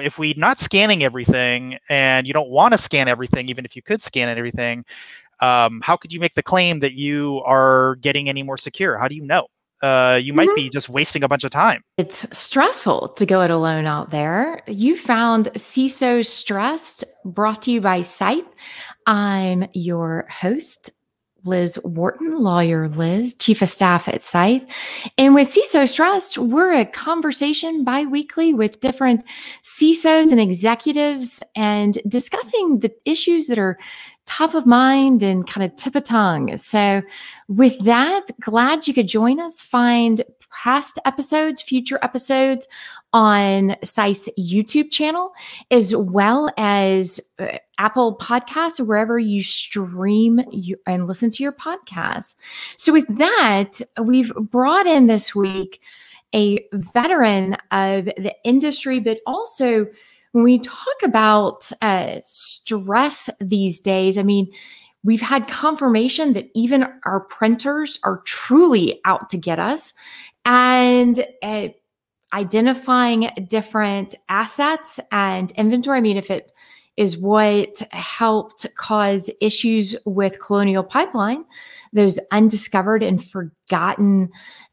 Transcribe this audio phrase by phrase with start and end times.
[0.00, 3.82] if we're not scanning everything and you don't want to scan everything, even if you
[3.82, 4.84] could scan everything,
[5.40, 8.98] um, how could you make the claim that you are getting any more secure?
[8.98, 9.46] How do you know?
[9.82, 10.56] Uh, you might mm-hmm.
[10.56, 11.82] be just wasting a bunch of time.
[11.96, 14.62] It's stressful to go it alone out there.
[14.66, 18.44] You found CISO Stressed, brought to you by Scythe.
[19.06, 20.90] I'm your host,
[21.44, 24.64] Liz Wharton, lawyer Liz, chief of staff at Scythe.
[25.18, 29.24] And with CISO Stressed, we're a conversation biweekly with different
[29.62, 33.78] CISOs and executives and discussing the issues that are
[34.26, 36.56] top of mind and kind of tip of tongue.
[36.56, 37.02] So,
[37.48, 39.60] with that, glad you could join us.
[39.60, 42.66] Find past episodes, future episodes
[43.12, 45.32] on Scythe's YouTube channel,
[45.70, 50.40] as well as uh, Apple Podcasts wherever you stream
[50.86, 52.36] and listen to your podcasts.
[52.76, 55.80] So, with that, we've brought in this week
[56.34, 59.86] a veteran of the industry, but also
[60.32, 64.48] when we talk about uh, stress these days, I mean,
[65.02, 69.94] we've had confirmation that even our printers are truly out to get us.
[70.44, 71.68] And uh,
[72.32, 75.98] identifying different assets and inventory.
[75.98, 76.52] I mean, if it
[76.96, 81.44] is what helped cause issues with Colonial Pipeline,
[81.92, 84.30] those undiscovered and forgotten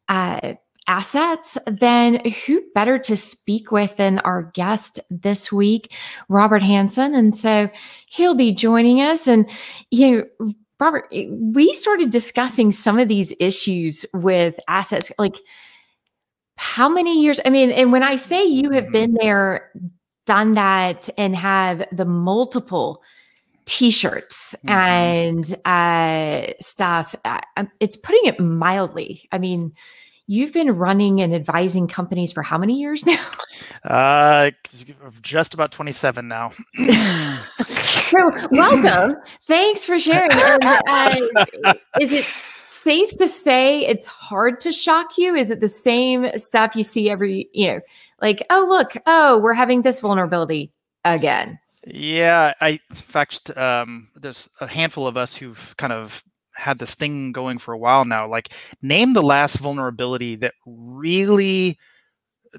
[0.10, 0.54] uh,
[0.88, 5.94] assets, then who better to speak with than our guest this week,
[6.30, 7.14] Robert Hansen?
[7.14, 7.70] And so
[8.10, 9.28] he'll be joining us.
[9.28, 9.50] And,
[9.92, 15.12] you know, Robert, we started discussing some of these issues with assets.
[15.18, 15.38] Like,
[16.58, 17.40] how many years?
[17.46, 19.26] I mean, and when I say you have been mm-hmm.
[19.26, 19.72] there,
[20.26, 23.02] done that, and have the multiple
[23.66, 24.70] t-shirts mm-hmm.
[24.70, 29.28] and uh, stuff, uh, um, it's putting it mildly.
[29.32, 29.74] I mean,
[30.26, 33.24] you've been running and advising companies for how many years now?
[33.84, 34.52] Uh,
[35.22, 36.52] just about 27 now.
[37.68, 38.18] so,
[38.52, 39.16] welcome.
[39.44, 40.32] Thanks for sharing.
[40.32, 41.30] And,
[41.64, 42.26] uh, is it
[42.68, 45.36] safe to say it's hard to shock you?
[45.36, 47.80] Is it the same stuff you see every, you know,
[48.22, 50.72] like, oh, look, oh, we're having this vulnerability
[51.06, 51.60] again?
[51.86, 56.22] Yeah, I, in fact, um, there's a handful of us who've kind of
[56.54, 58.28] had this thing going for a while now.
[58.28, 58.50] Like,
[58.82, 61.78] name the last vulnerability that really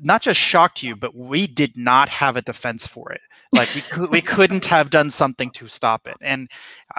[0.00, 3.20] not just shocked you, but we did not have a defense for it.
[3.50, 6.16] Like we could, we couldn't have done something to stop it.
[6.20, 6.50] And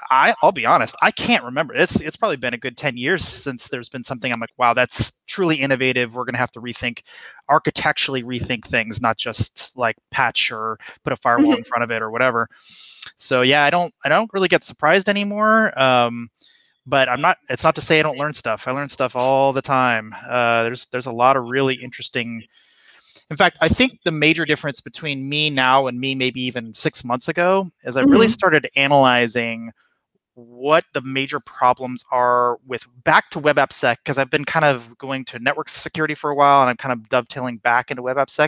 [0.10, 1.76] I, I'll be honest, I can't remember.
[1.76, 4.32] It's it's probably been a good ten years since there's been something.
[4.32, 6.16] I'm like, wow, that's truly innovative.
[6.16, 7.04] We're gonna have to rethink,
[7.48, 11.68] architecturally rethink things, not just like patch or put a firewall in mm-hmm.
[11.68, 12.50] front of it or whatever.
[13.18, 15.78] So yeah, I don't I don't really get surprised anymore.
[15.80, 16.32] Um,
[16.88, 17.38] but I'm not.
[17.50, 18.68] It's not to say I don't learn stuff.
[18.68, 20.16] I learn stuff all the time.
[20.28, 22.44] Uh, there's there's a lot of really interesting
[23.30, 27.04] in fact, I think the major difference between me now and me maybe even six
[27.04, 28.12] months ago is I mm-hmm.
[28.12, 29.72] really started analyzing
[30.34, 35.26] what the major problems are with back to WebAppSec because I've been kind of going
[35.26, 38.48] to network security for a while and I'm kind of dovetailing back into WebAppSec.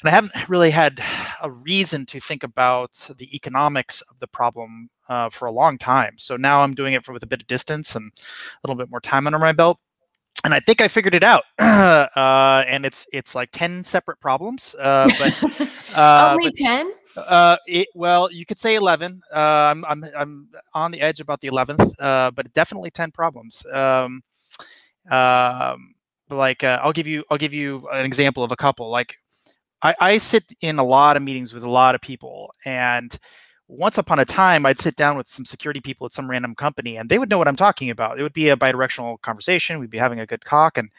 [0.00, 1.00] And I haven't really had
[1.40, 6.14] a reason to think about the economics of the problem uh, for a long time.
[6.18, 8.90] So now I'm doing it for, with a bit of distance and a little bit
[8.90, 9.78] more time under my belt
[10.44, 11.44] and I think I figured it out.
[11.58, 14.74] uh, and it's it's like ten separate problems.
[14.78, 16.92] Uh, but uh, only ten.
[17.16, 19.22] Uh, it, well, you could say eleven.
[19.32, 23.64] Uh, I'm I'm I'm on the edge about the eleventh, uh, but definitely ten problems.
[23.72, 24.22] Um,
[25.10, 25.94] um,
[26.30, 28.90] like uh, I'll give you I'll give you an example of a couple.
[28.90, 29.16] Like
[29.82, 33.16] I, I sit in a lot of meetings with a lot of people, and
[33.72, 36.98] once upon a time, I'd sit down with some security people at some random company
[36.98, 38.18] and they would know what I'm talking about.
[38.18, 39.78] It would be a bidirectional conversation.
[39.78, 40.76] We'd be having a good talk.
[40.76, 40.90] And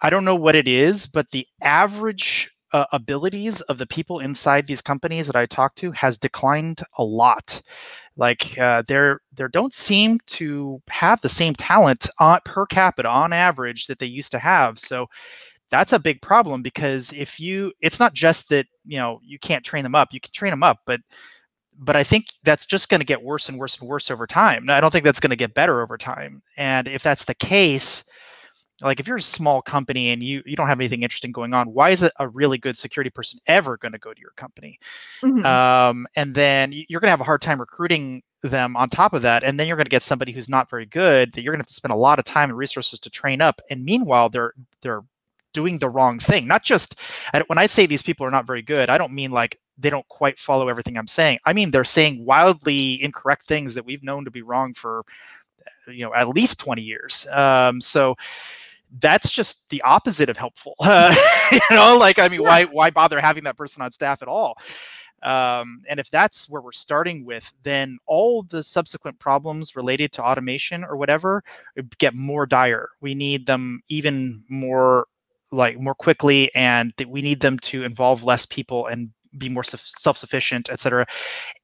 [0.00, 4.66] I don't know what it is, but the average uh, abilities of the people inside
[4.66, 7.60] these companies that I talk to has declined a lot.
[8.16, 13.32] Like uh, they're they don't seem to have the same talent on, per capita on
[13.32, 14.78] average that they used to have.
[14.78, 15.06] So
[15.70, 19.64] that's a big problem because if you, it's not just that you know you can't
[19.64, 20.08] train them up.
[20.12, 21.00] You can train them up, but
[21.78, 24.70] but I think that's just going to get worse and worse and worse over time.
[24.70, 26.42] I don't think that's going to get better over time.
[26.56, 28.04] And if that's the case,
[28.82, 31.72] like if you're a small company and you you don't have anything interesting going on,
[31.72, 34.78] why is it a really good security person ever going to go to your company?
[35.22, 35.44] Mm-hmm.
[35.46, 39.22] Um, and then you're going to have a hard time recruiting them on top of
[39.22, 41.60] that, and then you're going to get somebody who's not very good that you're going
[41.60, 43.60] to have to spend a lot of time and resources to train up.
[43.70, 45.02] And meanwhile, they're they're
[45.52, 46.46] doing the wrong thing.
[46.46, 46.96] Not just
[47.46, 50.06] when I say these people are not very good, I don't mean like they don't
[50.08, 51.38] quite follow everything I'm saying.
[51.44, 55.04] I mean they're saying wildly incorrect things that we've known to be wrong for
[55.86, 57.26] you know at least 20 years.
[57.30, 58.16] Um, so
[59.00, 60.74] that's just the opposite of helpful.
[60.80, 61.14] Uh,
[61.52, 62.48] you know, like I mean, yeah.
[62.48, 64.56] why why bother having that person on staff at all?
[65.22, 70.22] Um, and if that's where we're starting with, then all the subsequent problems related to
[70.22, 71.42] automation or whatever
[71.96, 72.90] get more dire.
[73.00, 75.06] We need them even more
[75.50, 80.70] like more quickly, and we need them to involve less people and be more self-sufficient,
[80.70, 81.06] et cetera.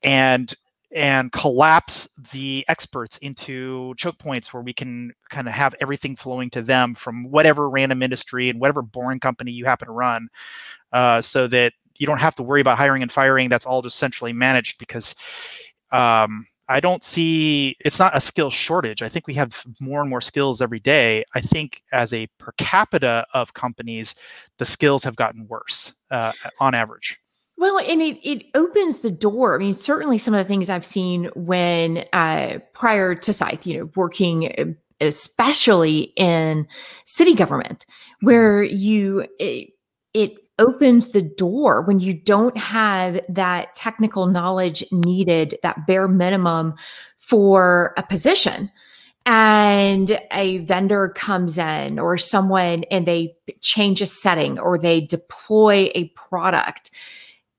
[0.02, 0.52] And
[0.92, 6.50] and collapse the experts into choke points where we can kind of have everything flowing
[6.50, 10.28] to them from whatever random industry and whatever boring company you happen to run
[10.92, 13.48] uh, so that you don't have to worry about hiring and firing.
[13.48, 15.14] That's all just centrally managed because
[15.92, 19.02] um, i don't see it's not a skill shortage.
[19.02, 21.24] I think we have more and more skills every day.
[21.34, 24.14] I think as a per capita of companies
[24.58, 27.18] the skills have gotten worse uh, on average
[27.60, 29.54] well, and it, it opens the door.
[29.54, 33.78] I mean, certainly some of the things I've seen when uh, prior to Scythe, you
[33.78, 34.64] know, working uh,
[35.02, 36.66] especially in
[37.04, 37.84] city government,
[38.22, 39.74] where you it,
[40.14, 46.74] it opens the door when you don't have that technical knowledge needed, that bare minimum
[47.18, 48.70] for a position.
[49.26, 55.90] And a vendor comes in or someone and they change a setting or they deploy
[55.94, 56.90] a product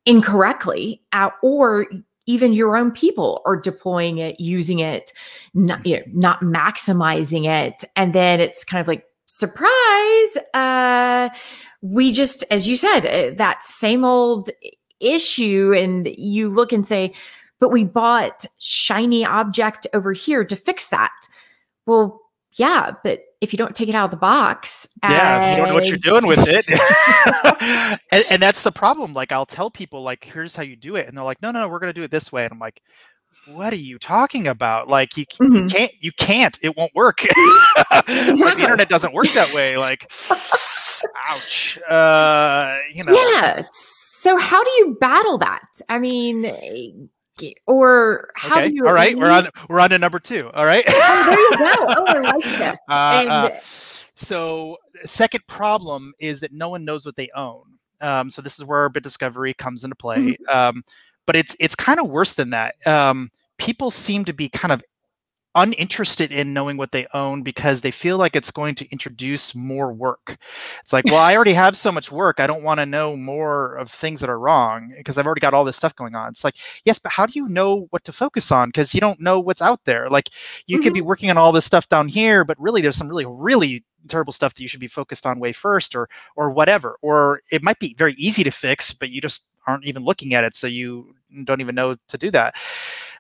[0.06, 1.02] incorrectly
[1.44, 1.88] or
[2.26, 5.12] even your own people are deploying it using it
[5.54, 7.84] not you know not maximizing it.
[7.96, 11.30] And then it's kind of like surprise uh
[11.82, 14.50] we just as you said uh, that same old
[15.00, 17.14] issue and you look and say
[17.60, 21.14] but we bought shiny object over here to fix that.
[21.86, 22.22] Well
[22.54, 24.88] yeah but if you don't take it out of the box.
[25.04, 26.64] Yeah, if you don't know what you're doing with it.
[28.12, 29.14] and, and, that's the problem.
[29.14, 31.08] Like I'll tell people like, here's how you do it.
[31.08, 32.44] And they're like, no, no, no, we're going to do it this way.
[32.44, 32.82] And I'm like,
[33.48, 34.88] what are you talking about?
[34.88, 35.56] Like you, mm-hmm.
[35.56, 37.24] you can't, you can't, it won't work.
[37.24, 38.16] exactly.
[38.46, 39.76] like, the internet doesn't work that way.
[39.76, 40.12] Like,
[41.28, 41.80] ouch.
[41.90, 43.14] Uh, you know.
[43.14, 43.62] Yeah.
[43.64, 45.82] So how do you battle that?
[45.90, 47.10] I mean,
[47.68, 48.70] or how okay.
[48.70, 50.84] do you all right we're on we're on to number two all right?
[50.88, 51.86] Oh there you go.
[51.98, 52.80] Oh i like this.
[52.90, 53.50] Uh, and uh,
[54.16, 57.64] so second problem is that no one knows what they own.
[58.02, 60.18] Um, so this is where bit discovery comes into play.
[60.18, 60.58] Mm-hmm.
[60.58, 60.84] um,
[61.26, 62.76] but it's it's kind of worse than that.
[62.86, 64.84] Um, people seem to be kind of
[65.56, 69.92] uninterested in knowing what they own because they feel like it's going to introduce more
[69.92, 70.38] work.
[70.82, 72.40] It's like, well, I already have so much work.
[72.40, 75.54] I don't want to know more of things that are wrong because I've already got
[75.54, 76.30] all this stuff going on.
[76.30, 76.56] It's like,
[76.86, 78.70] yes, but how do you know what to focus on?
[78.70, 80.10] Because you don't know what's out there.
[80.10, 80.30] Like
[80.68, 80.84] you mm-hmm.
[80.84, 83.84] could be working on all this stuff down here, but really there's some really, really
[84.08, 86.98] terrible stuff that you should be focused on way first or or whatever.
[87.02, 90.44] Or it might be very easy to fix, but you just aren't even looking at
[90.44, 90.56] it.
[90.56, 91.14] So you
[91.44, 92.56] don't even know to do that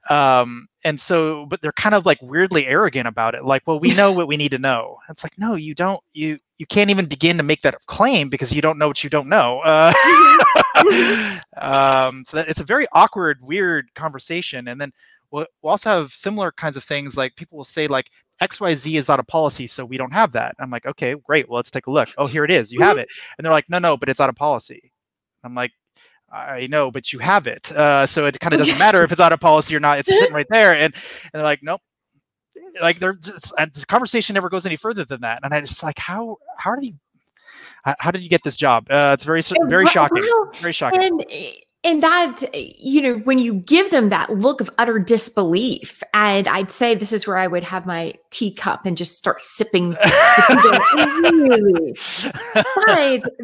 [0.09, 3.94] um, and so but they're kind of like weirdly arrogant about it like well we
[3.94, 4.98] know what we need to know.
[5.09, 8.53] It's like no you don't you you can't even begin to make that claim because
[8.53, 9.59] you don't know what you don't know.
[9.59, 9.94] Uh,
[11.57, 14.68] um, so that, it's a very awkward weird conversation.
[14.68, 14.92] And then
[15.31, 18.09] we'll, we'll also have similar kinds of things like people will say like
[18.42, 20.56] xyz is out of policy so we don't have that.
[20.59, 22.09] I'm like okay great well let's take a look.
[22.18, 23.09] Oh here it is you have it.
[23.38, 24.92] And they're like no no but it's out of policy.
[25.44, 25.71] I'm like
[26.33, 27.72] I know, but you have it.
[27.72, 30.00] Uh, so it kind of doesn't matter if it's out of policy or not.
[30.00, 30.74] It's sitting right there.
[30.74, 31.81] And, and they're like, nope.
[32.81, 35.42] Like they're just, and the conversation never goes any further than that.
[35.44, 36.94] And I just like, how, how did you,
[37.83, 38.88] how did you get this job?
[38.89, 40.24] Uh, it's very, very shocking.
[40.56, 41.04] Very shocking.
[41.04, 41.25] And
[41.83, 46.69] and that you know when you give them that look of utter disbelief and i'd
[46.69, 50.04] say this is where i would have my teacup and just start sipping but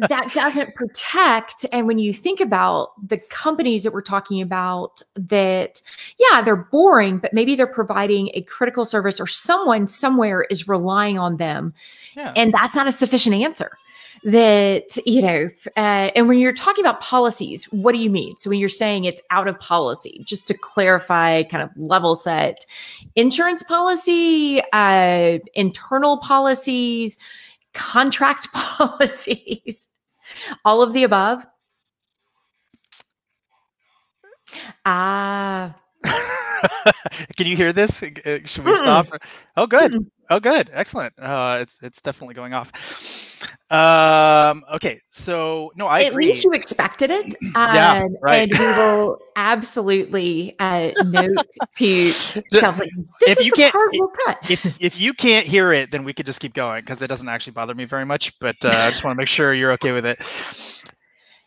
[0.08, 5.82] that doesn't protect and when you think about the companies that we're talking about that
[6.18, 11.18] yeah they're boring but maybe they're providing a critical service or someone somewhere is relying
[11.18, 11.74] on them.
[12.16, 12.32] Yeah.
[12.34, 13.78] and that's not a sufficient answer
[14.24, 18.36] that you know uh, and when you're talking about policies what do you mean?
[18.36, 22.64] So when you're saying it's out of policy just to clarify kind of level set
[23.16, 27.18] insurance policy uh, internal policies
[27.74, 29.88] contract policies
[30.64, 31.46] all of the above?
[34.84, 35.74] Ah
[37.36, 38.02] Can you hear this?
[38.02, 39.06] Uh, should we stop?
[39.56, 40.06] Oh, good.
[40.30, 40.70] Oh, good.
[40.72, 41.14] Excellent.
[41.18, 42.70] Uh, it's it's definitely going off.
[43.70, 46.26] Um, okay, so no, I at agree.
[46.26, 47.34] least you expected it.
[47.54, 48.50] yeah, right.
[48.50, 52.10] And we will absolutely uh, note to
[52.52, 52.90] self like
[53.20, 54.50] this if is you the can't, part we'll cut.
[54.50, 57.28] If, if you can't hear it, then we could just keep going because it doesn't
[57.28, 58.38] actually bother me very much.
[58.40, 60.20] But uh, I just want to make sure you're okay with it.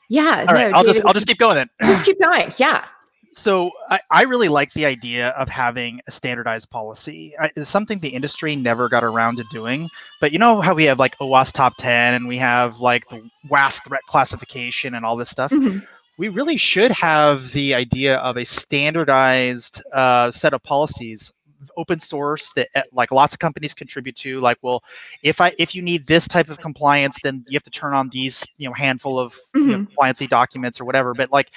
[0.09, 0.45] Yeah.
[0.47, 0.71] All right.
[0.71, 1.69] No, I'll just I'll just keep going then.
[1.81, 2.51] Just keep going.
[2.57, 2.85] Yeah
[3.33, 7.33] so I, I, really like the idea of having a standardized policy.
[7.39, 9.89] I, it's something the industry never got around to doing.
[10.19, 13.29] But you know how we have like OWASP top 10 and we have like the
[13.49, 15.51] WASC threat classification and all this stuff?
[15.51, 15.79] Mm-hmm.
[16.17, 21.33] We really should have the idea of a standardized uh, set of policies
[21.77, 24.83] open source that eh, like lots of companies contribute to like well
[25.21, 28.09] if i if you need this type of compliance then you have to turn on
[28.09, 29.59] these you know handful of mm-hmm.
[29.59, 29.93] you know, mm-hmm.
[29.93, 31.51] compliancy documents or whatever but like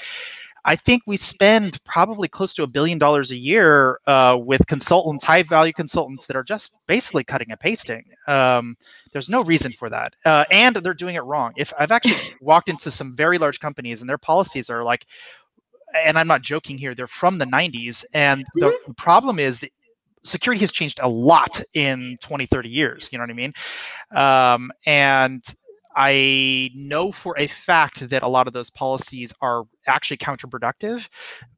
[0.65, 5.23] I think we spend probably close to a billion dollars a year uh, with consultants,
[5.23, 8.05] high value consultants that are just basically cutting and pasting.
[8.27, 8.77] Um,
[9.13, 11.53] there's no reason for that, uh, and they're doing it wrong.
[11.57, 15.07] If I've actually walked into some very large companies and their policies are like,
[15.95, 18.93] and I'm not joking here, they're from the 90s, and the mm-hmm.
[18.93, 19.71] problem is that
[20.25, 23.53] security has changed a lot in 20 30 years you know what i mean
[24.13, 25.45] um, and
[25.97, 31.09] I know for a fact that a lot of those policies are actually counterproductive.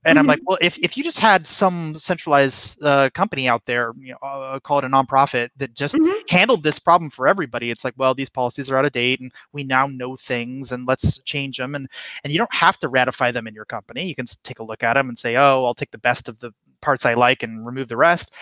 [0.04, 0.18] And mm-hmm.
[0.18, 4.12] I'm like, well, if, if you just had some centralized uh, company out there, you
[4.12, 6.20] know, uh, call it a nonprofit that just mm-hmm.
[6.28, 9.32] handled this problem for everybody, it's like, well, these policies are out of date and
[9.52, 11.74] we now know things and let's change them.
[11.74, 11.88] And,
[12.22, 14.06] and you don't have to ratify them in your company.
[14.06, 16.38] You can take a look at them and say, oh, I'll take the best of
[16.40, 18.32] the parts I like and remove the rest.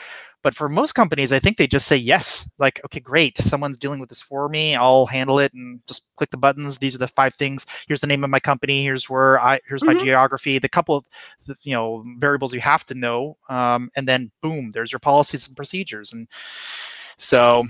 [0.45, 2.49] But for most companies, I think they just say yes.
[2.59, 3.39] Like, okay, great.
[3.39, 4.77] Someone's dealing with this for me.
[4.77, 6.77] I'll handle it and just click the buttons.
[6.77, 7.65] These are the five things.
[7.89, 8.83] Here's the name of my company.
[8.83, 9.59] Here's where I.
[9.67, 9.97] Here's mm-hmm.
[9.97, 10.59] my geography.
[10.59, 11.05] The couple of
[11.63, 15.57] you know variables you have to know, um, and then boom, there's your policies and
[15.57, 16.13] procedures.
[16.13, 16.29] And
[17.17, 17.67] so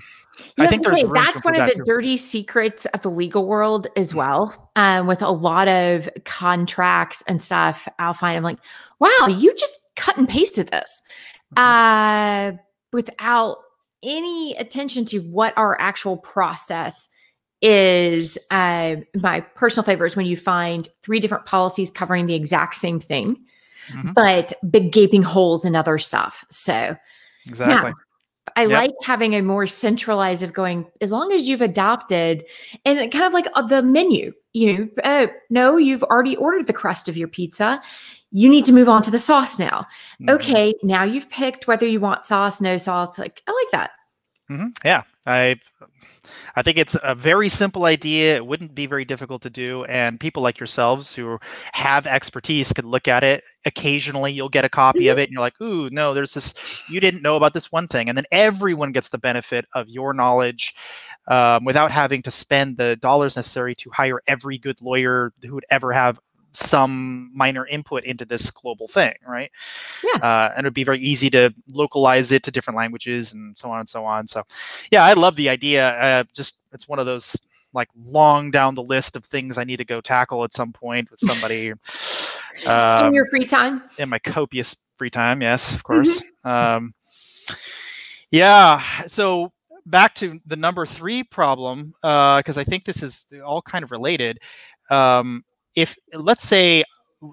[0.59, 4.71] I think say, that's one of the dirty secrets of the legal world as well.
[4.75, 8.59] Um, with a lot of contracts and stuff, I'll find I'm like,
[8.99, 11.03] wow, you just cut and pasted this.
[11.57, 12.53] Uh,
[12.93, 13.59] without
[14.03, 17.09] any attention to what our actual process
[17.63, 22.75] is uh, my personal favorite is when you find three different policies covering the exact
[22.75, 23.37] same thing
[23.89, 24.13] mm-hmm.
[24.13, 26.95] but big gaping holes in other stuff so
[27.47, 27.93] exactly yeah,
[28.57, 28.71] I yep.
[28.71, 32.45] like having a more centralized of going as long as you've adopted
[32.85, 36.73] and kind of like uh, the menu, you know, uh, no, you've already ordered the
[36.73, 37.81] crust of your pizza
[38.35, 39.87] you need to move on to the sauce now.
[40.21, 40.31] Mm-hmm.
[40.31, 43.17] Okay, now you've picked whether you want sauce, no sauce.
[43.17, 43.91] Like I like that.
[44.51, 44.67] Mm-hmm.
[44.85, 45.61] Yeah, I
[46.57, 48.35] I think it's a very simple idea.
[48.35, 51.39] It wouldn't be very difficult to do, and people like yourselves who
[51.73, 53.45] have expertise could look at it.
[53.67, 55.21] Occasionally, you'll get a copy of mm-hmm.
[55.21, 56.55] it, and you're like, "Ooh, no, there's this.
[56.91, 60.13] You didn't know about this one thing," and then everyone gets the benefit of your
[60.13, 60.75] knowledge.
[61.27, 65.65] Um, without having to spend the dollars necessary to hire every good lawyer who would
[65.71, 66.21] ever have
[66.57, 69.51] some minor input into this global thing, right?
[70.03, 70.21] Yeah.
[70.21, 73.71] Uh, and it would be very easy to localize it to different languages and so
[73.71, 74.29] on and so on.
[74.29, 74.45] So,
[74.91, 75.89] yeah, I love the idea.
[75.89, 77.37] Uh, just it's one of those
[77.73, 81.11] like long down the list of things I need to go tackle at some point
[81.11, 81.73] with somebody.
[82.67, 83.83] um, in your free time.
[83.99, 86.23] In my copious free time, yes, of course.
[86.45, 86.49] Mm-hmm.
[86.49, 86.95] Um,
[88.31, 88.83] yeah.
[89.07, 89.53] So
[89.87, 93.91] back to the number three problem, because uh, I think this is all kind of
[93.91, 94.41] related.
[94.91, 95.45] Um,
[95.75, 96.85] if let's say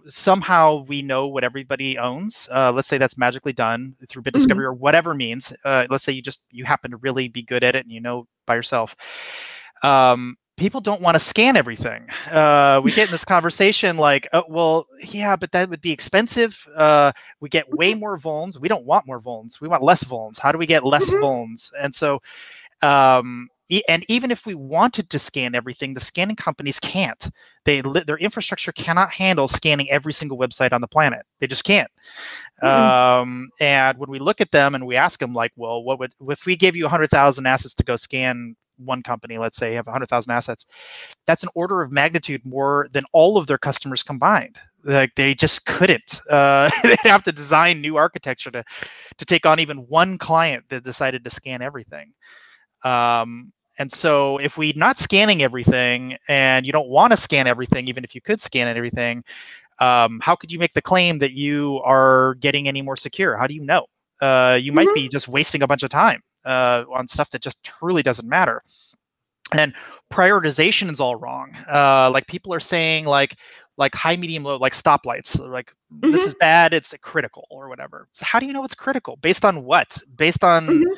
[0.08, 4.64] somehow we know what everybody owns uh, let's say that's magically done through bit discovery
[4.64, 4.72] mm-hmm.
[4.72, 7.76] or whatever means uh, let's say you just you happen to really be good at
[7.76, 8.96] it and you know by yourself
[9.84, 14.44] um, people don't want to scan everything uh, we get in this conversation like oh,
[14.48, 18.00] well yeah but that would be expensive uh, we get way mm-hmm.
[18.00, 20.86] more vulns we don't want more vulns we want less vulns how do we get
[20.86, 21.24] less mm-hmm.
[21.24, 22.20] vulns and so
[22.82, 23.50] um,
[23.88, 27.30] and even if we wanted to scan everything, the scanning companies can't.
[27.64, 31.26] They their infrastructure cannot handle scanning every single website on the planet.
[31.40, 31.90] They just can't.
[32.62, 32.68] Mm-hmm.
[32.68, 36.14] Um, and when we look at them and we ask them, like, well, what would
[36.28, 40.32] if we gave you 100,000 assets to go scan one company, let's say, have 100,000
[40.32, 40.66] assets,
[41.26, 44.58] that's an order of magnitude more than all of their customers combined.
[44.84, 46.20] Like they just couldn't.
[46.30, 48.64] Uh, they have to design new architecture to
[49.18, 52.12] to take on even one client that decided to scan everything.
[52.84, 57.88] Um, and so if we're not scanning everything and you don't want to scan everything,
[57.88, 59.24] even if you could scan everything,
[59.80, 63.36] um, how could you make the claim that you are getting any more secure?
[63.36, 63.88] How do you know?
[64.22, 64.94] Uh, you might mm-hmm.
[64.94, 68.62] be just wasting a bunch of time uh, on stuff that just truly doesn't matter.
[69.52, 69.74] And
[70.14, 71.58] prioritization is all wrong.
[71.68, 73.36] Uh, like people are saying, like
[73.78, 75.40] like high, medium, low, like stoplights.
[75.40, 76.12] Like mm-hmm.
[76.12, 76.76] this is bad.
[76.76, 78.08] It's critical or whatever.
[78.14, 79.18] So how do you know it's critical?
[79.24, 79.98] Based on what?
[80.16, 80.94] Based on mm-hmm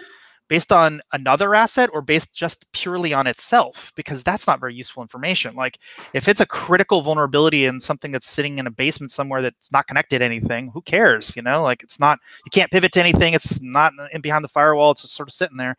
[0.47, 5.01] based on another asset or based just purely on itself because that's not very useful
[5.01, 5.79] information like
[6.13, 9.87] if it's a critical vulnerability in something that's sitting in a basement somewhere that's not
[9.87, 13.33] connected to anything who cares you know like it's not you can't pivot to anything
[13.33, 15.75] it's not in behind the firewall it's just sort of sitting there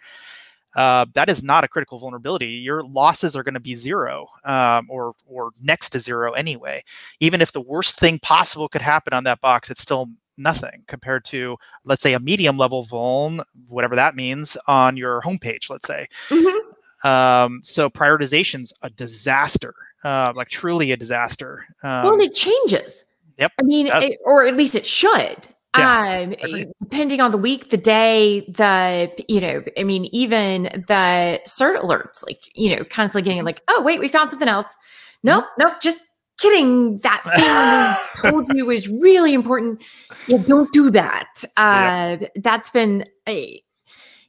[0.77, 2.47] uh, that is not a critical vulnerability.
[2.47, 6.83] Your losses are going to be zero um, or or next to zero anyway.
[7.21, 11.25] Even if the worst thing possible could happen on that box, it's still nothing compared
[11.27, 15.71] to let's say a medium level vuln, whatever that means, on your homepage.
[15.71, 16.09] Let's say.
[16.29, 17.09] Mm-hmm.
[17.09, 19.75] Um, so prioritization's a disaster,
[20.05, 21.67] uh, like truly a disaster.
[21.83, 23.05] Um, well, it changes.
[23.39, 23.53] Yep.
[23.59, 25.49] I mean, it, or at least it should.
[25.77, 31.41] Yeah, um, depending on the week, the day, the you know, I mean, even the
[31.47, 34.77] cert alerts, like you know, constantly getting like, oh wait, we found something else.
[35.25, 35.63] Nope, mm-hmm.
[35.63, 36.05] nope, just
[36.45, 36.99] kidding.
[36.99, 39.83] That thing I told you was really important.
[40.27, 41.45] Yeah, don't do that.
[41.57, 42.19] Uh.
[42.37, 43.63] That's been a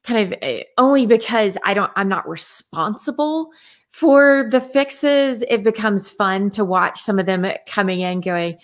[0.04, 3.52] kind of a, only because I don't, I'm not responsible
[3.90, 5.44] for the fixes.
[5.44, 8.58] It becomes fun to watch some of them coming in, going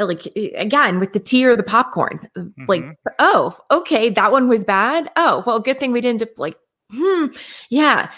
[0.00, 2.64] like again with the tea or the popcorn mm-hmm.
[2.68, 2.84] like
[3.18, 6.54] oh okay that one was bad oh well good thing we didn't like
[6.92, 7.26] hmm
[7.68, 8.08] yeah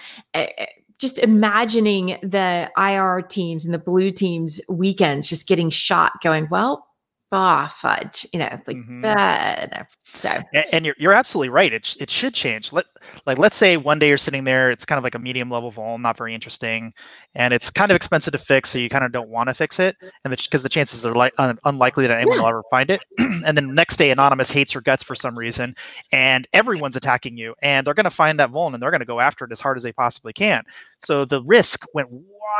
[1.00, 6.86] just imagining the ir teams and the blue teams weekends just getting shot going well
[7.30, 9.04] bah, fudge you know like mm-hmm.
[9.04, 10.30] uh, so
[10.72, 12.84] and, you're, you're absolutely right it, it should change let
[13.26, 15.70] like let's say one day you're sitting there it's kind of like a medium level
[15.70, 16.92] vuln not very interesting
[17.34, 19.78] and it's kind of expensive to fix so you kind of don't want to fix
[19.78, 22.42] it and because the, the, chances are like un, unlikely that anyone yeah.
[22.42, 25.36] will ever find it and then the next day anonymous hates your guts for some
[25.36, 25.74] reason
[26.12, 29.06] and everyone's attacking you and they're going to find that vuln and they're going to
[29.06, 30.62] go after it as hard as they possibly can
[30.98, 32.08] so the risk went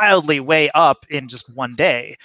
[0.01, 2.15] wildly way up in just one day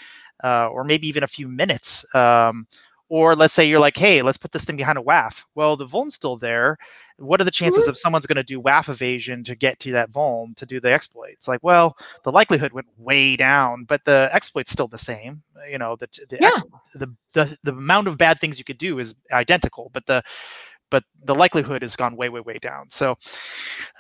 [0.45, 2.05] uh, or maybe even a few minutes.
[2.15, 2.67] Um,
[3.09, 5.45] or let's say you're like, hey, let's put this thing behind a WAF.
[5.55, 6.77] Well, the vuln's still there.
[7.19, 7.91] What are the chances mm-hmm.
[7.91, 10.93] of someone's going to do WAF evasion to get to that vuln to do the
[10.93, 11.33] exploit?
[11.33, 15.43] It's like, well, the likelihood went way down, but the exploit's still the same.
[15.71, 16.49] You know, the the, yeah.
[16.49, 16.63] ex-
[16.95, 20.23] the the the amount of bad things you could do is identical, but the
[20.91, 22.91] but the likelihood has gone way, way, way down.
[22.91, 23.17] So,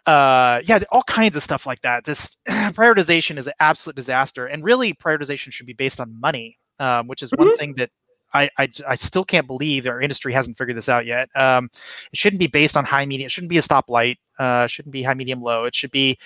[0.06, 2.04] uh, yeah, all kinds of stuff like that.
[2.04, 7.08] This prioritization is an absolute disaster, and really, prioritization should be based on money, um,
[7.08, 7.48] which is mm-hmm.
[7.48, 7.90] one thing that
[8.36, 11.28] I, I, I, still can't believe our industry hasn't figured this out yet.
[11.34, 11.70] Um,
[12.12, 13.26] it shouldn't be based on high, medium.
[13.26, 14.16] It shouldn't be a stoplight.
[14.38, 15.64] Uh, shouldn't be high, medium, low.
[15.64, 16.18] It should be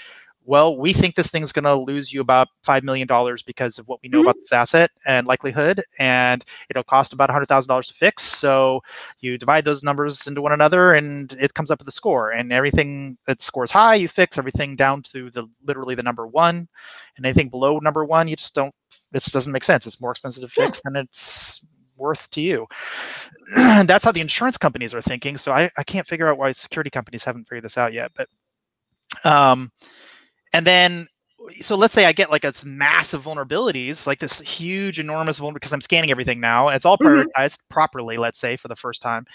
[0.44, 3.06] well, we think this thing's going to lose you about $5 million
[3.46, 4.28] because of what we know mm-hmm.
[4.28, 8.22] about this asset and likelihood, and it'll cost about $100,000 to fix.
[8.22, 8.80] So
[9.20, 12.30] you divide those numbers into one another, and it comes up with the score.
[12.30, 14.38] And everything that scores high, you fix.
[14.38, 16.68] Everything down to the literally the number one,
[17.16, 18.74] and anything below number one, you just don't.
[19.12, 19.86] This doesn't make sense.
[19.86, 20.90] It's more expensive to fix yeah.
[20.90, 21.66] than it's
[22.00, 22.66] worth to you.
[23.56, 25.36] and That's how the insurance companies are thinking.
[25.36, 28.10] So I, I can't figure out why security companies haven't figured this out yet.
[28.16, 28.28] But
[29.24, 29.70] um,
[30.52, 31.06] and then
[31.60, 35.72] so let's say I get like a massive vulnerabilities, like this huge, enormous vulnerability because
[35.72, 36.68] I'm scanning everything now.
[36.68, 37.06] It's all mm-hmm.
[37.06, 37.68] prioritized mm-hmm.
[37.74, 39.26] properly, let's say, for the first time.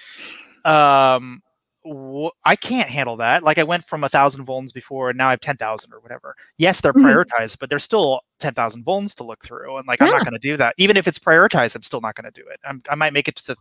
[0.63, 1.41] Um,
[1.85, 3.43] wh- I can't handle that.
[3.43, 5.99] Like I went from a thousand vulns before, and now I have ten thousand or
[5.99, 6.35] whatever.
[6.57, 7.05] Yes, they're mm-hmm.
[7.05, 10.07] prioritized, but there's still ten thousand vulns to look through, and like yeah.
[10.07, 10.75] I'm not going to do that.
[10.77, 12.59] Even if it's prioritized, I'm still not going to do it.
[12.63, 13.55] I'm, I might make it to the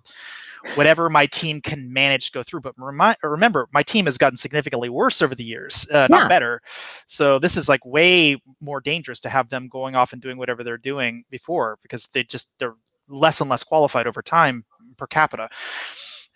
[0.74, 2.60] whatever my team can manage to go through.
[2.60, 6.62] But remi- remember, my team has gotten significantly worse over the years, uh, not better.
[7.06, 10.64] So this is like way more dangerous to have them going off and doing whatever
[10.64, 12.74] they're doing before because they just they're
[13.08, 14.64] less and less qualified over time
[14.96, 15.48] per capita.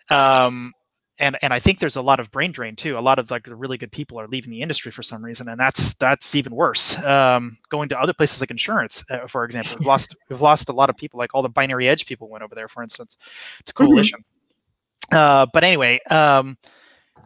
[0.09, 0.73] Um,
[1.19, 2.97] and and I think there's a lot of brain drain too.
[2.97, 5.59] A lot of like really good people are leaving the industry for some reason, and
[5.59, 6.97] that's that's even worse.
[6.97, 10.73] Um, going to other places like insurance, uh, for example, we've lost we've lost a
[10.73, 11.17] lot of people.
[11.17, 13.17] Like all the binary edge people went over there, for instance,
[13.65, 13.85] to mm-hmm.
[13.85, 14.19] coalition.
[14.19, 15.17] Mm-hmm.
[15.17, 16.57] Uh, but anyway, um,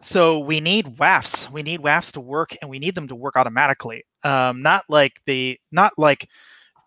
[0.00, 1.50] so we need WAFs.
[1.50, 4.04] We need WAFs to work, and we need them to work automatically.
[4.22, 6.28] Um, not like the not like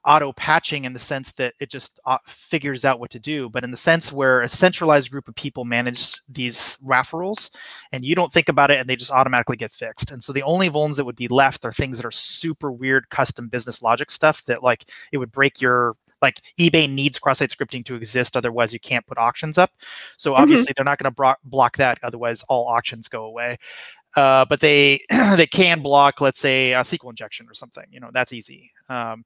[0.08, 3.64] auto patching in the sense that it just uh, figures out what to do, but
[3.66, 7.52] in the sense where a centralized group of people manage these WAF rules
[7.92, 10.12] and you don't think about it and they just automatically get fixed.
[10.12, 13.10] And so the only vulns that would be left are things that are super weird
[13.10, 17.86] custom business logic stuff that like it would break your like eBay needs cross-site scripting
[17.86, 19.72] to exist, otherwise you can't put auctions up.
[20.18, 20.42] So mm-hmm.
[20.42, 20.72] obviously mm-hmm.
[20.76, 23.58] they're not going to bro- block that, otherwise all auctions go away.
[24.16, 25.02] Uh, but they
[25.36, 27.84] they can block, let's say, a SQL injection or something.
[27.92, 28.72] You know, that's easy.
[28.90, 29.26] Um,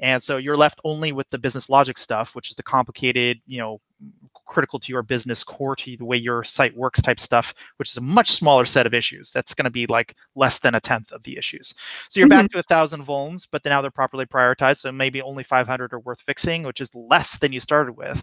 [0.00, 3.58] and so you're left only with the business logic stuff, which is the complicated, you
[3.58, 3.80] know,
[4.46, 7.96] critical to your business, core to the way your site works type stuff, which is
[7.96, 9.30] a much smaller set of issues.
[9.30, 11.74] That's going to be like less than a tenth of the issues.
[12.08, 12.42] So you're mm-hmm.
[12.42, 14.78] back to a thousand vulns, but now they're properly prioritized.
[14.78, 18.22] So maybe only 500 are worth fixing, which is less than you started with.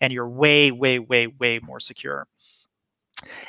[0.00, 2.26] And you're way, way, way, way more secure.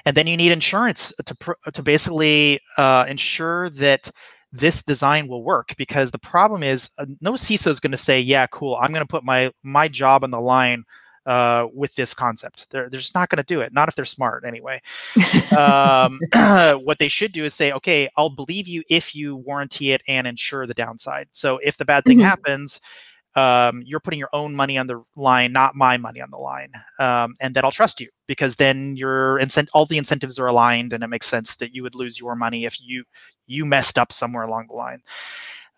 [0.05, 4.09] And then you need insurance to, to basically uh, ensure that
[4.51, 8.19] this design will work because the problem is uh, no CISO is going to say,
[8.19, 10.83] yeah, cool, I'm going to put my my job on the line
[11.27, 12.67] uh, with this concept.
[12.69, 13.73] They're, they're just not going to do it.
[13.73, 14.81] Not if they're smart, anyway.
[15.55, 16.19] um,
[16.83, 20.25] what they should do is say, okay, I'll believe you if you warranty it and
[20.25, 21.27] insure the downside.
[21.33, 22.27] So if the bad thing mm-hmm.
[22.27, 22.79] happens,
[23.37, 26.71] um, you're putting your own money on the line, not my money on the line,
[26.99, 30.93] um, and that I'll trust you because then your incent- all the incentives are aligned,
[30.93, 33.03] and it makes sense that you would lose your money if you
[33.47, 35.01] you messed up somewhere along the line.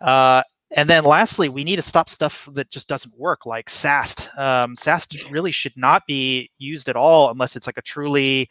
[0.02, 0.44] Uh,
[0.76, 4.30] and then lastly, we need to stop stuff that just doesn't work, like SAST.
[4.38, 8.50] Um, SAST really should not be used at all unless it's like a truly,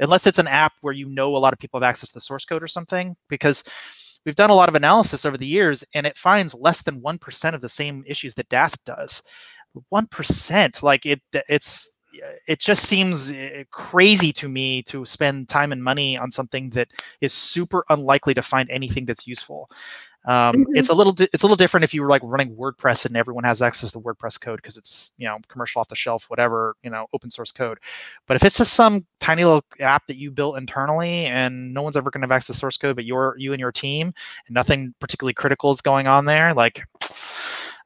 [0.00, 2.20] unless it's an app where you know a lot of people have access to the
[2.20, 3.16] source code or something.
[3.28, 3.64] Because
[4.24, 7.18] we've done a lot of analysis over the years, and it finds less than one
[7.18, 9.22] percent of the same issues that DAST does.
[9.88, 11.88] One percent, like it, it's
[12.46, 16.88] it just seems eh, crazy to me to spend time and money on something that
[17.20, 19.68] is super unlikely to find anything that's useful.
[20.26, 20.76] Um, mm-hmm.
[20.76, 23.16] It's a little di- it's a little different if you were like running WordPress and
[23.16, 26.76] everyone has access to WordPress code because it's you know commercial off the shelf, whatever
[26.82, 27.78] you know open source code.
[28.26, 31.96] But if it's just some tiny little app that you built internally and no one's
[31.96, 34.12] ever going to have access to source code, but you're you and your team
[34.46, 36.82] and nothing particularly critical is going on there, like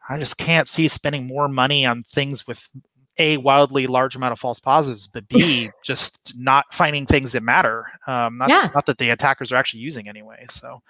[0.08, 2.68] I just can't see spending more money on things with
[3.16, 7.86] a wildly large amount of false positives, but b just not finding things that matter.
[8.06, 8.70] Um, not, yeah.
[8.74, 10.46] not that the attackers are actually using anyway.
[10.50, 10.82] So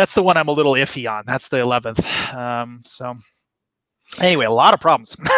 [0.00, 1.24] that's the one I'm a little iffy on.
[1.26, 2.34] That's the 11th.
[2.34, 3.18] Um, so
[4.18, 5.14] anyway, a lot of problems.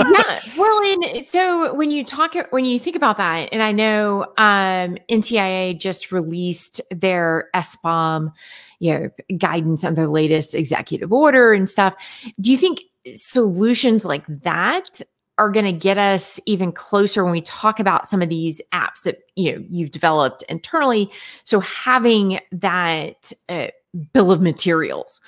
[0.00, 0.40] yeah.
[0.58, 4.98] Well, and so when you talk, when you think about that, and I know um,
[5.10, 8.34] NTIA just released their SBOM,
[8.80, 11.94] you know, guidance on their latest executive order and stuff.
[12.38, 12.82] Do you think
[13.14, 15.00] solutions like that
[15.38, 19.04] are going to get us even closer when we talk about some of these apps
[19.04, 21.10] that you know you've developed internally
[21.42, 23.68] so having that uh,
[24.12, 25.20] bill of materials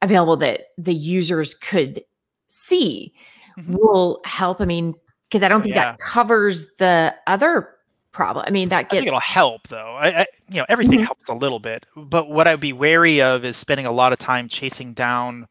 [0.00, 2.02] available that the users could
[2.48, 3.12] see
[3.58, 3.74] mm-hmm.
[3.74, 4.94] will help i mean
[5.28, 5.92] because i don't think yeah.
[5.92, 7.68] that covers the other
[8.12, 10.98] problem i mean that gets I think it'll help though I, I you know everything
[10.98, 11.06] mm-hmm.
[11.06, 14.18] helps a little bit but what i'd be wary of is spending a lot of
[14.18, 15.46] time chasing down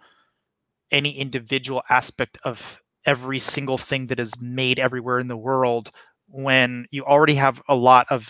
[0.91, 5.91] any individual aspect of every single thing that is made everywhere in the world
[6.27, 8.29] when you already have a lot of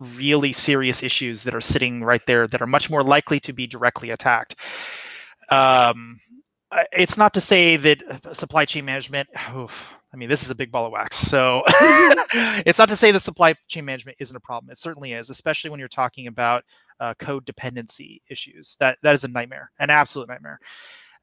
[0.00, 3.66] really serious issues that are sitting right there that are much more likely to be
[3.66, 4.56] directly attacked.
[5.50, 6.20] Um,
[6.92, 9.28] it's not to say that supply chain management.
[9.54, 11.16] Oof, I mean, this is a big ball of wax.
[11.16, 14.70] So it's not to say that supply chain management isn't a problem.
[14.70, 16.64] It certainly is, especially when you're talking about
[17.00, 18.76] uh, code dependency issues.
[18.80, 20.58] That that is a nightmare, an absolute nightmare.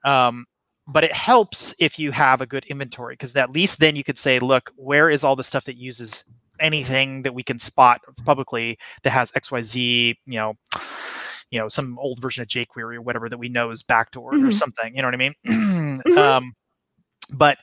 [0.05, 0.45] Um,
[0.87, 4.19] but it helps if you have a good inventory because at least then you could
[4.19, 6.25] say look where is all the stuff that uses
[6.63, 10.53] anything that we can spot publicly that has xyz you know
[11.51, 14.47] you know some old version of jquery or whatever that we know is backdoored mm-hmm.
[14.47, 16.17] or something you know what i mean mm-hmm.
[16.17, 16.53] um,
[17.31, 17.57] but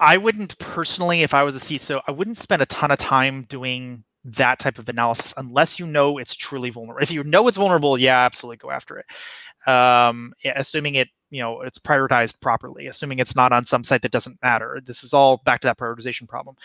[0.00, 3.44] i wouldn't personally if i was a ciso i wouldn't spend a ton of time
[3.48, 7.56] doing that type of analysis unless you know it's truly vulnerable if you know it's
[7.56, 9.06] vulnerable yeah absolutely go after it
[9.66, 14.12] um, assuming it you know it's prioritized properly assuming it's not on some site that
[14.12, 16.56] doesn't matter this is all back to that prioritization problem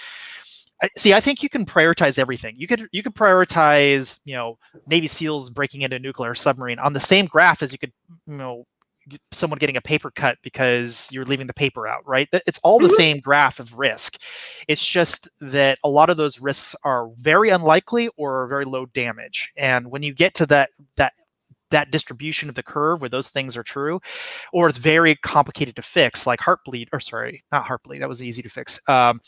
[0.98, 5.08] see i think you can prioritize everything you could you could prioritize you know navy
[5.08, 7.94] seals breaking into a nuclear submarine on the same graph as you could
[8.28, 8.66] you know
[9.34, 12.86] someone getting a paper cut because you're leaving the paper out right it's all the
[12.88, 12.96] mm-hmm.
[12.96, 14.18] same graph of risk
[14.68, 19.52] it's just that a lot of those risks are very unlikely or very low damage
[19.58, 21.14] and when you get to that that
[21.74, 24.00] that distribution of the curve where those things are true,
[24.54, 28.42] or it's very complicated to fix, like Heartbleed, or sorry, not Heartbleed, that was easy
[28.44, 28.80] to fix.
[28.88, 29.20] Um,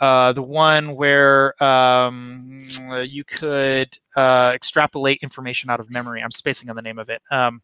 [0.00, 2.64] uh, the one where um,
[3.04, 6.22] you could uh, extrapolate information out of memory.
[6.22, 7.20] I'm spacing on the name of it.
[7.30, 7.62] Um,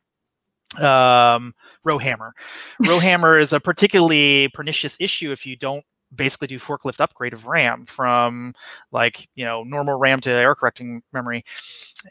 [0.80, 2.32] um, Rowhammer.
[2.86, 7.86] Rowhammer is a particularly pernicious issue if you don't basically do forklift upgrade of RAM
[7.86, 8.54] from
[8.92, 11.44] like you know normal RAM to error correcting memory,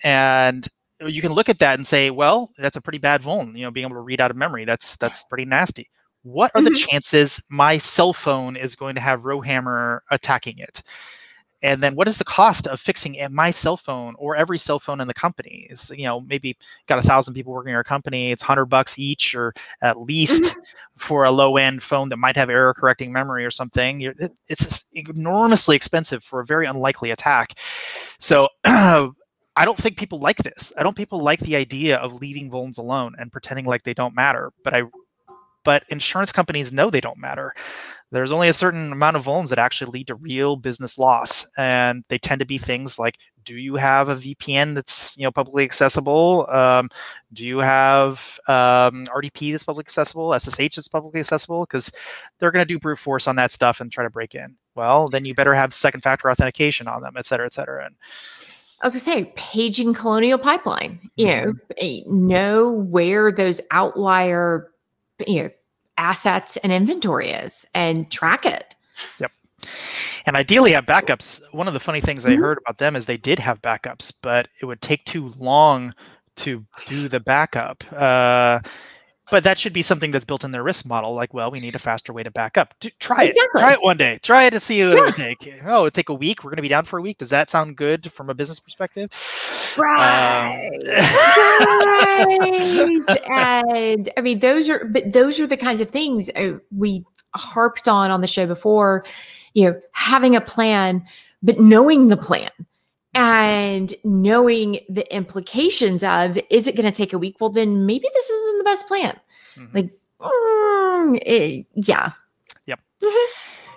[0.04, 0.68] and
[1.06, 3.58] you can look at that and say, well, that's a pretty bad vuln.
[3.58, 5.90] You know, being able to read out of memory, that's that's pretty nasty.
[6.24, 6.74] What are mm-hmm.
[6.74, 10.82] the chances my cell phone is going to have Rowhammer attacking it?
[11.64, 15.00] And then what is the cost of fixing my cell phone or every cell phone
[15.00, 15.68] in the company?
[15.70, 16.58] Is you know maybe
[16.88, 18.32] got a thousand people working in our company.
[18.32, 20.60] It's hundred bucks each, or at least mm-hmm.
[20.98, 24.14] for a low end phone that might have error correcting memory or something.
[24.50, 27.54] It's enormously expensive for a very unlikely attack.
[28.20, 30.74] So I don't think people like this.
[30.78, 34.16] I don't people like the idea of leaving vulns alone and pretending like they don't
[34.16, 34.52] matter.
[34.66, 34.84] But I
[35.64, 37.54] but insurance companies know they don't matter.
[38.12, 42.04] there's only a certain amount of vulns that actually lead to real business loss and
[42.10, 45.64] they tend to be things like do you have a vpn that's you know publicly
[45.64, 46.90] accessible um,
[47.34, 51.92] do you have um, rdp that's publicly accessible ssh that's publicly accessible because
[52.40, 55.10] they're going to do brute force on that stuff and try to break in well
[55.10, 57.96] then you better have second factor authentication on them et cetera et cetera and
[58.82, 61.00] I was gonna say paging colonial pipeline.
[61.16, 62.28] You know, mm-hmm.
[62.28, 64.73] know where those outlier,
[65.28, 65.50] you know,
[65.98, 68.76] assets and inventory is, and track it.
[69.20, 69.32] Yep.
[70.26, 71.42] And ideally have backups.
[71.52, 72.34] One of the funny things mm-hmm.
[72.34, 75.94] I heard about them is they did have backups, but it would take too long
[76.38, 77.84] to do the backup.
[77.92, 78.60] Uh,
[79.32, 81.14] but that should be something that's built in their risk model.
[81.14, 82.74] Like, well, we need a faster way to back up.
[83.00, 83.60] try exactly.
[83.60, 83.64] it.
[83.64, 84.20] Try it one day.
[84.22, 85.00] Try it to see what yeah.
[85.00, 85.54] it would take.
[85.66, 86.44] Oh, it would take a week.
[86.44, 87.20] We're going to be down for a week.
[87.20, 89.12] Does that sound good from a business perspective?
[89.78, 90.70] Right.
[90.76, 91.00] Um,
[91.88, 92.40] right.
[93.28, 97.06] and I mean, those are, but those are the kinds of things uh, we
[97.36, 99.06] harped on on the show before.
[99.54, 101.06] You know, having a plan,
[101.42, 102.50] but knowing the plan
[103.14, 107.38] and knowing the implications of is it going to take a week?
[107.40, 109.20] Well then maybe this isn't the best plan.
[109.56, 109.76] Mm-hmm.
[109.76, 112.12] like mm, it, yeah.
[112.66, 112.80] Yep.
[113.04, 113.32] Mm-hmm.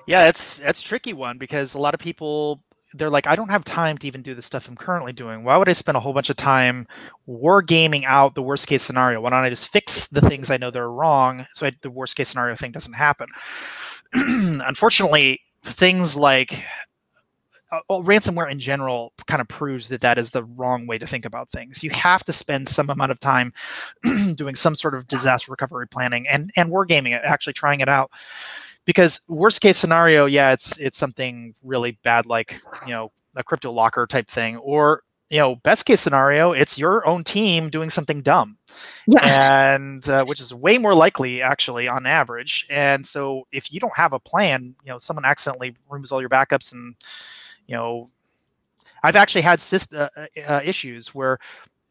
[0.06, 2.62] yeah it's it's tricky one because a lot of people
[2.94, 5.44] they're like i don't have time to even do the stuff i'm currently doing.
[5.44, 6.86] Why would i spend a whole bunch of time
[7.26, 9.20] war gaming out the worst case scenario?
[9.20, 11.90] Why don't i just fix the things i know that are wrong so I, the
[11.90, 13.28] worst case scenario thing doesn't happen?
[14.14, 16.62] Unfortunately things like
[17.88, 21.24] uh, ransomware in general kind of proves that that is the wrong way to think
[21.24, 21.82] about things.
[21.82, 23.52] You have to spend some amount of time
[24.34, 28.10] doing some sort of disaster recovery planning and and wargaming it, actually trying it out.
[28.84, 33.72] Because worst case scenario, yeah, it's it's something really bad like you know a crypto
[33.72, 38.22] locker type thing, or you know best case scenario, it's your own team doing something
[38.22, 38.58] dumb.
[39.06, 39.74] Yeah.
[39.74, 43.96] and uh, which is way more likely actually on average and so if you don't
[43.96, 46.94] have a plan you know someone accidentally removes all your backups and
[47.66, 48.08] you know,
[49.02, 51.38] I've actually had uh, uh, uh, issues where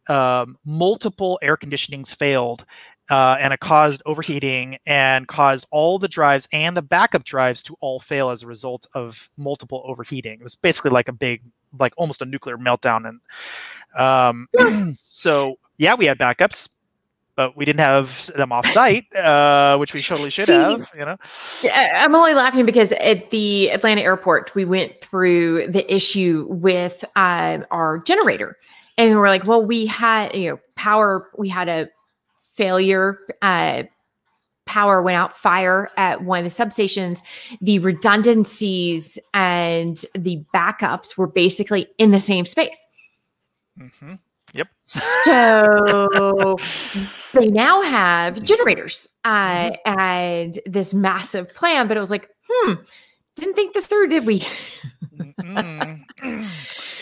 [0.07, 2.65] um, multiple air conditionings failed
[3.09, 7.75] uh, and it caused overheating and caused all the drives and the backup drives to
[7.79, 10.33] all fail as a result of multiple overheating.
[10.33, 11.41] It was basically like a big,
[11.79, 13.19] like almost a nuclear meltdown.
[13.95, 16.69] And um, so, yeah, we had backups,
[17.35, 20.89] but we didn't have them off site, uh, which we totally should See, have.
[20.97, 21.17] You know,
[21.71, 27.59] I'm only laughing because at the Atlanta airport, we went through the issue with uh,
[27.71, 28.57] our generator,
[28.97, 31.89] and we we're like, well, we had you know power, we had a
[32.53, 33.19] failure.
[33.41, 33.83] Uh,
[34.65, 37.21] power went out fire at one of the substations
[37.61, 42.91] the redundancies and the backups were basically in the same space
[43.79, 44.15] mm-hmm.
[44.85, 46.57] So
[47.33, 49.99] they now have generators uh, mm-hmm.
[49.99, 52.73] and this massive plan, but it was like, hmm,
[53.35, 54.39] didn't think this through, did we?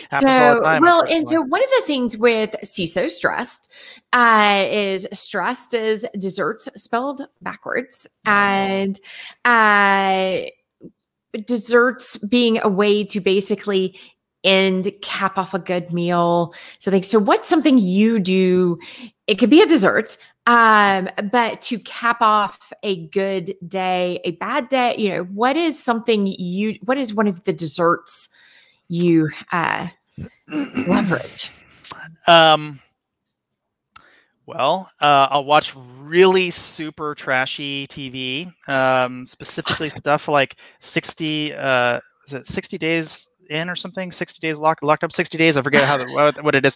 [0.09, 3.71] so, well, and so one of the things with CISO stressed
[4.13, 8.31] uh, is stressed is desserts spelled backwards, oh.
[8.31, 8.99] and
[9.43, 10.37] uh,
[11.45, 13.99] desserts being a way to basically
[14.43, 16.53] and cap off a good meal.
[16.79, 18.79] So like, so what's something you do?
[19.27, 24.67] It could be a dessert, um, but to cap off a good day, a bad
[24.67, 28.29] day, you know, what is something you, what is one of the desserts
[28.89, 29.87] you uh,
[30.49, 31.51] leverage?
[32.27, 32.81] Um,
[34.45, 42.33] well, uh, I'll watch really super trashy TV, um, specifically stuff like 60, uh, is
[42.33, 45.83] it 60 days in or something 60 days locked locked up 60 days i forget
[45.83, 46.75] how the, what it is.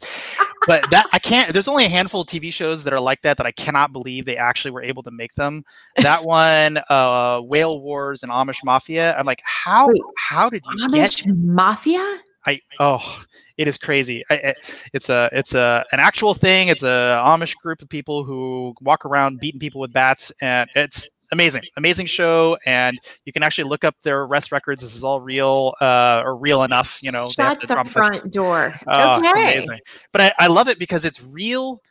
[0.65, 3.37] But that i can't there's only a handful of tv shows that are like that
[3.37, 5.63] that i cannot believe they actually were able to make them.
[5.97, 10.87] That one uh whale wars and amish mafia i'm like how Wait, how did you
[10.87, 12.19] amish get mafia?
[12.45, 13.23] I oh
[13.57, 14.23] it is crazy.
[14.29, 14.53] I,
[14.93, 16.67] it's a it's a an actual thing.
[16.67, 21.09] It's a amish group of people who walk around beating people with bats and it's
[21.31, 24.81] amazing, amazing show, and you can actually look up their arrest records.
[24.81, 27.29] This is all real, uh, or real enough, you know.
[27.29, 28.73] Shut the front door.
[28.87, 29.53] Oh, okay.
[29.53, 29.79] amazing.
[30.11, 31.81] But I, I love it because it's real,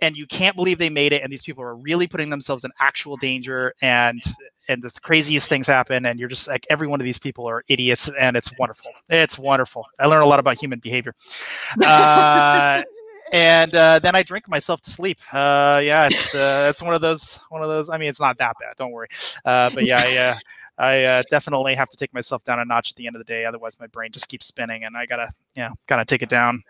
[0.00, 1.22] and you can't believe they made it.
[1.22, 4.22] And these people are really putting themselves in actual danger, and
[4.68, 6.06] and the craziest things happen.
[6.06, 8.92] And you're just like every one of these people are idiots, and it's wonderful.
[9.08, 9.86] It's wonderful.
[9.98, 11.14] I learned a lot about human behavior.
[11.84, 12.82] Uh,
[13.32, 15.18] and uh, then I drink myself to sleep.
[15.32, 17.90] Uh, yeah, it's uh, it's one of those one of those.
[17.90, 18.76] I mean, it's not that bad.
[18.76, 19.08] Don't worry.
[19.44, 20.34] Uh, but yeah, I, uh,
[20.78, 23.24] I uh, definitely have to take myself down a notch at the end of the
[23.24, 23.44] day.
[23.46, 26.62] Otherwise, my brain just keeps spinning, and I gotta yeah, kind of take it down.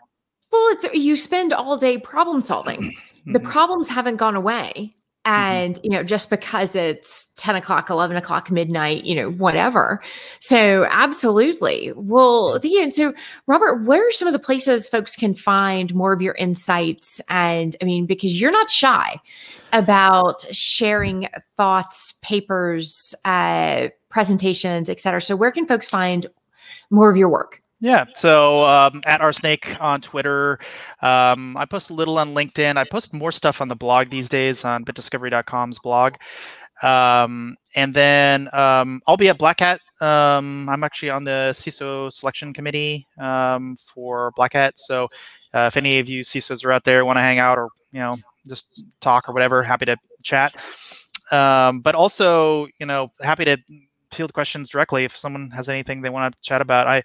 [0.53, 2.95] Well, it's you spend all day problem solving.
[3.27, 3.51] the mm-hmm.
[3.51, 4.95] problems haven't gone away.
[5.25, 5.55] Mm-hmm.
[5.55, 10.03] and you know just because it's 10 o'clock 11 o'clock midnight you know whatever.
[10.41, 11.93] So absolutely.
[11.95, 13.15] Well the and so
[13.47, 17.21] robert where are some of the places folks can find more of your insights?
[17.29, 19.17] And i mean because you're not shy
[19.73, 25.23] about sharing thoughts papers uh, presentations et cetera.
[25.23, 26.27] So where can folks find
[26.91, 30.61] more of your work yeah, so um, at rsnake on Twitter.
[31.01, 32.77] Um, I post a little on LinkedIn.
[32.77, 36.15] I post more stuff on the blog these days on bitdiscovery.com's blog.
[36.81, 39.81] Um, and then um, I'll be at Black Hat.
[40.01, 44.79] Um, I'm actually on the CISO selection committee um, for Black Hat.
[44.79, 45.09] So
[45.53, 47.99] uh, if any of you CISOs are out there want to hang out or you
[47.99, 48.15] know
[48.47, 50.55] just talk or whatever, happy to chat.
[51.31, 53.59] but also, you know, happy to
[54.13, 56.87] field questions directly if someone has anything they want to chat about.
[56.87, 57.03] I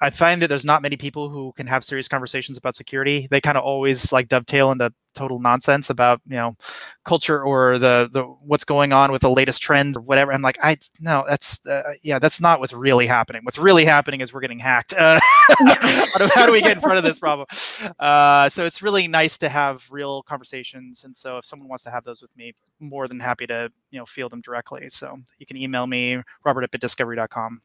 [0.00, 3.28] I find that there's not many people who can have serious conversations about security.
[3.30, 6.56] They kind of always like dovetail into total nonsense about you know
[7.04, 10.32] culture or the the what's going on with the latest trends or whatever.
[10.32, 13.42] I'm like, I no, that's uh, yeah, that's not what's really happening.
[13.44, 14.94] What's really happening is we're getting hacked.
[14.94, 15.20] Uh,
[15.58, 17.46] how, do, how, do, we get in front of this problem?
[17.98, 21.04] Uh, so it's really nice to have real conversations.
[21.04, 23.98] And so if someone wants to have those with me, more than happy to you
[23.98, 24.90] know field them directly.
[24.90, 27.60] So you can email me robert at bitdiscovery.com.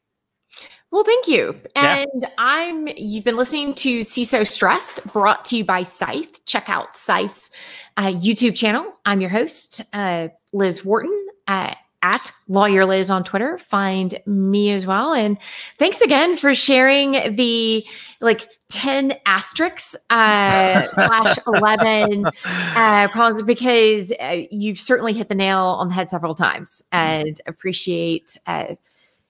[0.91, 1.59] Well, thank you.
[1.75, 2.29] And yeah.
[2.39, 6.43] I'm you've been listening to CISO Stressed, brought to you by Scythe.
[6.45, 7.51] Check out Scythe's
[7.97, 8.95] uh, YouTube channel.
[9.05, 11.27] I'm your host, uh, Liz Wharton.
[11.47, 15.37] Uh, at lawyer liz on twitter find me as well and
[15.77, 17.83] thanks again for sharing the
[18.21, 25.59] like 10 asterisks uh, slash 11 uh, problems because uh, you've certainly hit the nail
[25.59, 28.75] on the head several times and appreciate uh,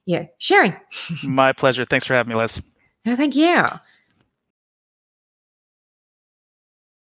[0.09, 0.75] yeah, sharing.
[1.21, 1.85] My pleasure.
[1.85, 2.59] Thanks for having me, Liz.
[3.05, 3.63] No, thank you.